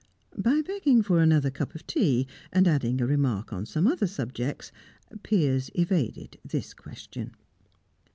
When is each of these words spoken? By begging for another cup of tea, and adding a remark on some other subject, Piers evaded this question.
By 0.35 0.63
begging 0.63 1.03
for 1.03 1.19
another 1.19 1.51
cup 1.51 1.75
of 1.75 1.85
tea, 1.85 2.25
and 2.51 2.67
adding 2.67 2.99
a 2.99 3.05
remark 3.05 3.53
on 3.53 3.67
some 3.67 3.85
other 3.85 4.07
subject, 4.07 4.71
Piers 5.21 5.69
evaded 5.75 6.39
this 6.43 6.73
question. 6.73 7.35